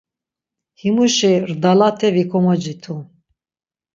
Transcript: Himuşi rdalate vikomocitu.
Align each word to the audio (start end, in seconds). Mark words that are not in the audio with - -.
Himuşi 0.81 1.33
rdalate 1.49 2.07
vikomocitu. 2.15 2.95